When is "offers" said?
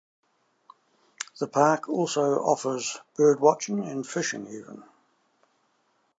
2.39-2.97